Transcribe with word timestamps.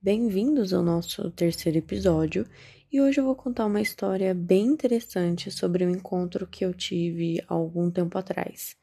Bem-vindos 0.00 0.72
ao 0.72 0.80
nosso 0.80 1.28
terceiro 1.32 1.76
episódio 1.76 2.46
e 2.90 3.00
hoje 3.00 3.18
eu 3.18 3.24
vou 3.24 3.34
contar 3.34 3.66
uma 3.66 3.80
história 3.80 4.32
bem 4.32 4.66
interessante 4.66 5.50
sobre 5.50 5.84
um 5.84 5.90
encontro 5.90 6.46
que 6.46 6.64
eu 6.64 6.72
tive 6.72 7.42
há 7.48 7.54
algum 7.54 7.90
tempo 7.90 8.16
atrás. 8.16 8.76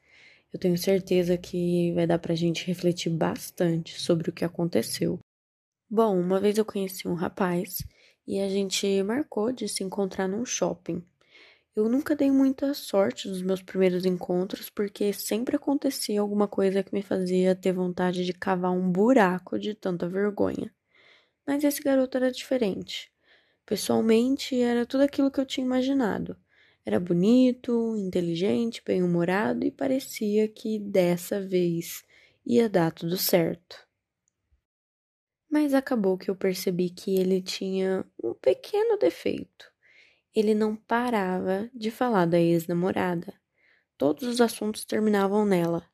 Eu 0.52 0.60
tenho 0.60 0.76
certeza 0.76 1.38
que 1.38 1.90
vai 1.94 2.06
dar 2.06 2.18
pra 2.18 2.34
gente 2.34 2.66
refletir 2.66 3.08
bastante 3.08 3.98
sobre 3.98 4.28
o 4.28 4.32
que 4.32 4.44
aconteceu. 4.44 5.18
Bom, 5.88 6.20
uma 6.20 6.38
vez 6.38 6.58
eu 6.58 6.66
conheci 6.66 7.08
um 7.08 7.14
rapaz 7.14 7.78
e 8.26 8.38
a 8.38 8.48
gente 8.50 9.02
marcou 9.04 9.50
de 9.50 9.66
se 9.66 9.82
encontrar 9.82 10.28
num 10.28 10.44
shopping. 10.44 11.02
Eu 11.76 11.90
nunca 11.90 12.16
dei 12.16 12.30
muita 12.30 12.72
sorte 12.72 13.28
nos 13.28 13.42
meus 13.42 13.60
primeiros 13.60 14.06
encontros 14.06 14.70
porque 14.70 15.12
sempre 15.12 15.56
acontecia 15.56 16.22
alguma 16.22 16.48
coisa 16.48 16.82
que 16.82 16.94
me 16.94 17.02
fazia 17.02 17.54
ter 17.54 17.70
vontade 17.70 18.24
de 18.24 18.32
cavar 18.32 18.72
um 18.72 18.90
buraco 18.90 19.58
de 19.58 19.74
tanta 19.74 20.08
vergonha. 20.08 20.74
Mas 21.46 21.62
esse 21.64 21.82
garoto 21.82 22.16
era 22.16 22.32
diferente. 22.32 23.12
Pessoalmente, 23.66 24.58
era 24.58 24.86
tudo 24.86 25.02
aquilo 25.02 25.30
que 25.30 25.38
eu 25.38 25.44
tinha 25.44 25.66
imaginado. 25.66 26.34
Era 26.82 26.98
bonito, 26.98 27.94
inteligente, 27.98 28.82
bem-humorado 28.82 29.66
e 29.66 29.70
parecia 29.70 30.48
que 30.48 30.78
dessa 30.78 31.42
vez 31.42 32.02
ia 32.46 32.70
dar 32.70 32.90
tudo 32.90 33.18
certo. 33.18 33.86
Mas 35.50 35.74
acabou 35.74 36.16
que 36.16 36.30
eu 36.30 36.36
percebi 36.36 36.88
que 36.88 37.16
ele 37.16 37.42
tinha 37.42 38.02
um 38.24 38.32
pequeno 38.32 38.96
defeito 38.96 39.75
ele 40.36 40.54
não 40.54 40.76
parava 40.76 41.70
de 41.72 41.90
falar 41.90 42.26
da 42.26 42.38
ex-namorada. 42.38 43.32
Todos 43.96 44.24
os 44.24 44.38
assuntos 44.42 44.84
terminavam 44.84 45.46
nela. 45.46 45.88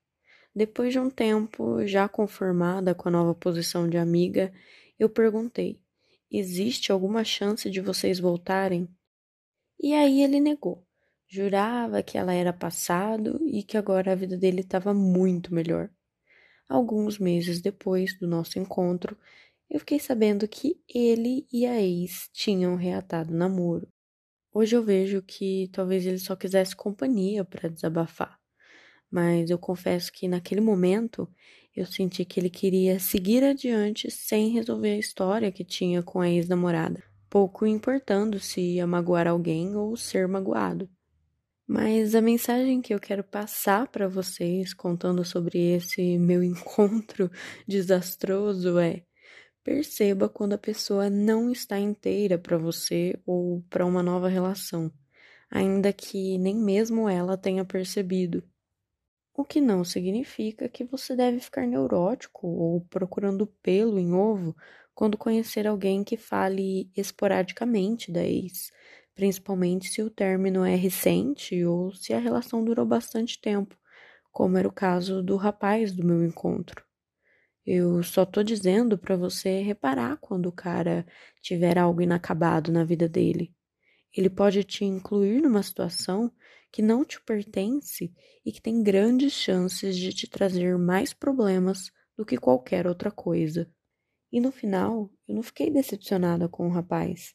Depois 0.53 0.93
de 0.93 0.99
um 0.99 1.09
tempo, 1.09 1.87
já 1.87 2.09
conformada 2.09 2.93
com 2.93 3.09
a 3.09 3.13
nova 3.13 3.35
posição 3.37 3.89
de 3.89 3.97
amiga, 3.97 4.53
eu 4.99 5.09
perguntei: 5.09 5.81
Existe 6.29 6.91
alguma 6.91 7.23
chance 7.23 7.71
de 7.71 7.81
vocês 7.81 8.19
voltarem? 8.19 8.89
E 9.81 9.95
aí 9.95 10.23
ele 10.23 10.41
negou. 10.41 10.85
Jurava 11.29 12.03
que 12.03 12.19
ela 12.19 12.35
era 12.35 12.53
passado 12.53 13.39
e 13.47 13.63
que 13.63 13.77
agora 13.77 14.13
a 14.13 14.17
vida 14.17 14.37
dele 14.37 14.61
estava 14.61 14.93
muito 14.93 15.55
melhor. 15.55 15.89
Alguns 16.69 17.19
meses 17.19 17.63
depois 17.63 18.19
do 18.19 18.27
nosso 18.27 18.59
encontro, 18.59 19.17
eu 19.71 19.79
fiquei 19.79 20.01
sabendo 20.01 20.49
que 20.49 20.83
ele 20.93 21.47
e 21.51 21.65
a 21.65 21.81
ex 21.81 22.29
tinham 22.33 22.75
reatado 22.75 23.33
namoro. 23.33 23.89
Hoje 24.55 24.77
eu 24.77 24.83
vejo 24.83 25.23
que 25.23 25.71
talvez 25.73 26.05
ele 26.05 26.19
só 26.19 26.37
quisesse 26.37 26.77
companhia 26.77 27.43
para 27.43 27.71
desabafar, 27.71 28.39
mas 29.11 29.49
eu 29.49 29.59
confesso 29.59 30.13
que 30.13 30.29
naquele 30.29 30.61
momento 30.61 31.27
eu 31.75 31.87
senti 31.87 32.23
que 32.23 32.39
ele 32.39 32.51
queria 32.51 32.99
seguir 32.99 33.43
adiante 33.43 34.11
sem 34.11 34.51
resolver 34.51 34.91
a 34.91 34.99
história 34.99 35.51
que 35.51 35.65
tinha 35.65 36.03
com 36.03 36.21
a 36.21 36.29
ex-namorada, 36.29 37.03
pouco 37.31 37.67
importando 37.67 38.39
se 38.39 38.61
ia 38.61 38.87
magoar 38.87 39.27
alguém 39.27 39.75
ou 39.75 39.97
ser 39.97 40.29
magoado. 40.29 40.87
Mas 41.67 42.15
a 42.15 42.21
mensagem 42.21 42.83
que 42.83 42.93
eu 42.93 43.01
quero 43.01 43.25
passar 43.25 43.89
para 43.89 44.07
vocês 44.07 44.75
contando 44.75 45.25
sobre 45.25 45.59
esse 45.77 46.19
meu 46.19 46.43
encontro 46.45 47.31
desastroso 47.67 48.79
é: 48.79 49.03
Perceba 49.65 50.29
quando 50.29 50.55
a 50.55 50.59
pessoa 50.59 51.09
não 51.09 51.51
está 51.51 51.79
inteira 51.79 52.37
para 52.39 52.59
você 52.59 53.19
ou 53.25 53.63
para 53.71 53.87
uma 53.87 54.03
nova 54.03 54.29
relação, 54.29 54.93
ainda 55.51 55.93
que 55.93 56.37
nem 56.39 56.57
mesmo 56.57 57.09
ela 57.09 57.37
tenha 57.37 57.65
percebido. 57.65 58.43
O 59.35 59.45
que 59.45 59.61
não 59.61 59.85
significa 59.85 60.69
que 60.69 60.85
você 60.85 61.17
deve 61.17 61.41
ficar 61.41 61.67
neurótico 61.67 62.47
ou 62.47 62.81
procurando 62.83 63.47
pelo 63.63 63.99
em 63.99 64.13
ovo 64.15 64.57
quando 64.95 65.19
conhecer 65.19 65.67
alguém 65.67 66.05
que 66.05 66.17
fale 66.17 66.91
esporadicamente 66.97 68.13
da 68.13 68.25
ex, 68.25 68.73
principalmente 69.15 69.89
se 69.89 70.03
o 70.03 70.11
término 70.11 70.65
é 70.65 70.75
recente 70.75 71.65
ou 71.65 71.95
se 71.95 72.13
a 72.15 72.19
relação 72.19 72.65
durou 72.65 72.87
bastante 72.87 73.41
tempo, 73.41 73.77
como 74.33 74.59
era 74.59 74.69
o 74.69 74.73
caso 74.73 75.23
do 75.23 75.37
rapaz 75.37 75.93
do 75.93 76.05
meu 76.05 76.25
encontro. 76.25 76.85
Eu 77.65 78.03
só 78.03 78.27
tô 78.27 78.43
dizendo 78.43 78.99
para 78.99 79.17
você 79.17 79.61
reparar 79.63 80.17
quando 80.17 80.47
o 80.47 80.53
cara 80.53 81.07
tiver 81.41 81.79
algo 81.79 82.03
inacabado 82.03 82.73
na 82.73 82.83
vida 82.83 83.09
dele. 83.09 83.55
Ele 84.17 84.29
pode 84.29 84.65
te 84.65 84.85
incluir 84.85 85.41
numa 85.41 85.63
situação 85.63 86.33
que 86.73 86.83
não 86.83 87.05
te 87.05 87.21
pertence 87.21 88.13
e 88.45 88.51
que 88.51 88.61
tem 88.61 88.83
grandes 88.83 89.33
chances 89.33 89.97
de 89.97 90.13
te 90.13 90.29
trazer 90.29 90.77
mais 90.77 91.15
problemas 91.15 91.93
do 92.17 92.27
que 92.27 92.37
qualquer 92.37 92.85
outra 92.85 93.13
coisa. 93.13 93.71
E 94.33 94.41
no 94.41 94.51
final, 94.51 95.09
eu 95.29 95.37
não 95.37 95.43
fiquei 95.43 95.71
decepcionada 95.71 96.49
com 96.49 96.67
o 96.67 96.71
rapaz. 96.71 97.33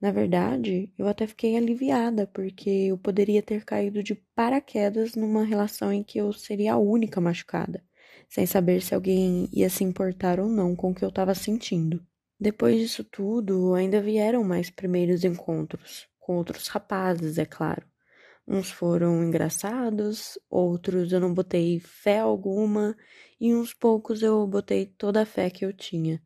Na 0.00 0.10
verdade, 0.10 0.90
eu 0.96 1.06
até 1.06 1.26
fiquei 1.26 1.58
aliviada, 1.58 2.26
porque 2.26 2.70
eu 2.70 2.96
poderia 2.96 3.42
ter 3.42 3.66
caído 3.66 4.02
de 4.02 4.14
paraquedas 4.34 5.14
numa 5.14 5.44
relação 5.44 5.92
em 5.92 6.02
que 6.02 6.18
eu 6.18 6.32
seria 6.32 6.74
a 6.74 6.78
única 6.78 7.20
machucada 7.20 7.84
sem 8.28 8.46
saber 8.46 8.82
se 8.82 8.94
alguém 8.94 9.48
ia 9.52 9.70
se 9.70 9.84
importar 9.84 10.40
ou 10.40 10.48
não 10.48 10.76
com 10.76 10.90
o 10.90 10.94
que 10.94 11.04
eu 11.04 11.08
estava 11.08 11.34
sentindo. 11.34 12.04
Depois 12.40 12.78
disso 12.80 13.02
tudo, 13.04 13.74
ainda 13.74 14.00
vieram 14.00 14.44
mais 14.44 14.70
primeiros 14.70 15.24
encontros, 15.24 16.08
com 16.18 16.36
outros 16.36 16.68
rapazes, 16.68 17.38
é 17.38 17.44
claro. 17.44 17.84
Uns 18.46 18.70
foram 18.70 19.22
engraçados, 19.24 20.38
outros 20.48 21.12
eu 21.12 21.20
não 21.20 21.34
botei 21.34 21.80
fé 21.80 22.20
alguma, 22.20 22.96
e 23.40 23.54
uns 23.54 23.74
poucos 23.74 24.22
eu 24.22 24.46
botei 24.46 24.86
toda 24.86 25.22
a 25.22 25.26
fé 25.26 25.50
que 25.50 25.64
eu 25.64 25.72
tinha. 25.72 26.22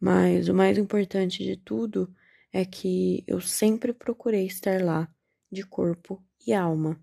Mas 0.00 0.48
o 0.48 0.54
mais 0.54 0.78
importante 0.78 1.42
de 1.44 1.56
tudo 1.56 2.14
é 2.52 2.64
que 2.64 3.24
eu 3.26 3.40
sempre 3.40 3.92
procurei 3.92 4.46
estar 4.46 4.82
lá, 4.82 5.08
de 5.50 5.64
corpo 5.66 6.22
e 6.46 6.52
alma. 6.52 7.00